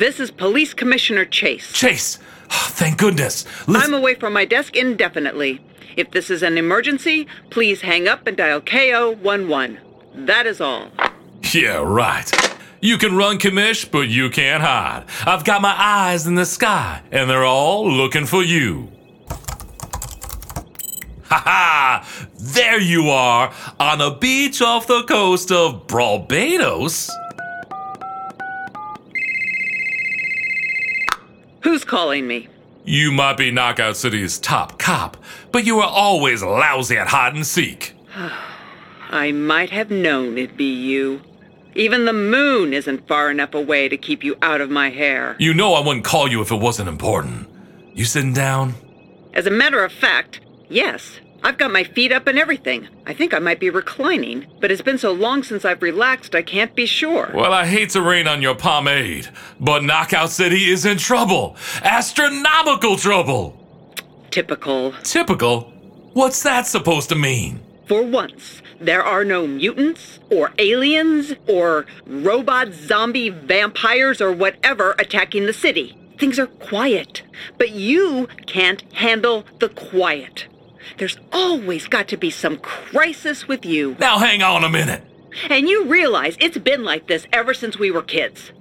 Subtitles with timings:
[0.00, 1.74] This is Police Commissioner Chase.
[1.74, 2.18] Chase!
[2.50, 3.44] Oh, thank goodness.
[3.68, 5.60] Listen, I'm away from my desk indefinitely.
[5.94, 9.78] If this is an emergency, please hang up and dial KO 11.
[10.14, 10.88] That is all.
[11.52, 12.30] yeah, right.
[12.80, 15.04] You can run, Commish, but you can't hide.
[15.26, 18.90] I've got my eyes in the sky, and they're all looking for you.
[21.24, 22.08] Ha ha!
[22.38, 27.10] There you are, on a beach off the coast of Barbados.
[31.62, 32.48] Who's calling me?
[32.84, 35.16] You might be Knockout City's top cop,
[35.52, 37.94] but you are always lousy at hide and seek.
[39.10, 41.20] I might have known it'd be you.
[41.74, 45.36] Even the moon isn't far enough away to keep you out of my hair.
[45.38, 47.48] You know I wouldn't call you if it wasn't important.
[47.94, 48.74] You sitting down?
[49.34, 51.20] As a matter of fact, yes.
[51.42, 52.88] I've got my feet up and everything.
[53.06, 56.42] I think I might be reclining, but it's been so long since I've relaxed I
[56.42, 57.30] can't be sure.
[57.34, 61.56] Well, I hate to rain on your pomade, but Knockout City is in trouble.
[61.82, 63.56] Astronomical trouble.
[64.30, 64.92] Typical.
[65.02, 65.72] Typical?
[66.12, 67.60] What's that supposed to mean?
[67.86, 75.46] For once, there are no mutants, or aliens, or robot zombie vampires, or whatever attacking
[75.46, 75.96] the city.
[76.18, 77.22] Things are quiet.
[77.58, 80.46] But you can't handle the quiet.
[80.98, 83.96] There's always got to be some crisis with you.
[83.98, 85.02] Now hang on a minute.
[85.48, 88.52] And you realize it's been like this ever since we were kids.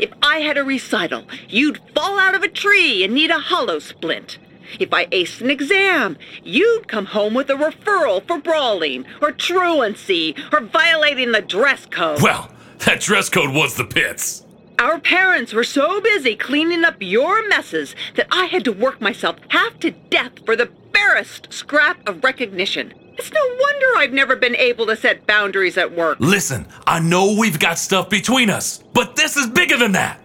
[0.00, 3.78] If I had a recital, you'd fall out of a tree and need a hollow
[3.78, 4.38] splint.
[4.80, 10.34] If I aced an exam, you'd come home with a referral for brawling, or truancy,
[10.52, 12.22] or violating the dress code.
[12.22, 12.50] Well,
[12.86, 14.44] that dress code was the pits.
[14.78, 19.36] Our parents were so busy cleaning up your messes that I had to work myself
[19.48, 20.70] half to death for the
[21.08, 22.92] barest scrap of recognition.
[23.18, 26.16] It's no wonder I've never been able to set boundaries at work.
[26.18, 30.18] Listen, I know we've got stuff between us, but this is bigger than that.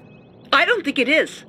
[0.54, 1.44] I don't think it is.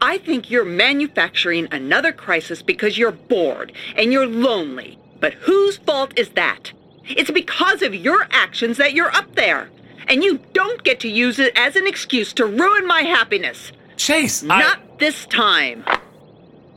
[0.00, 4.98] I think you're manufacturing another crisis because you're bored and you're lonely.
[5.20, 6.72] But whose fault is that?
[7.04, 9.68] It's because of your actions that you're up there.
[10.06, 13.72] And you don't get to use it as an excuse to ruin my happiness.
[13.96, 15.84] Chase, I- Not this time.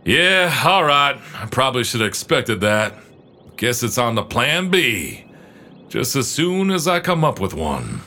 [0.04, 1.20] Yeah, all right.
[1.36, 2.96] I probably should have expected that.
[3.58, 5.26] Guess it's on the plan B.
[5.90, 8.02] Just as soon as I come up with one.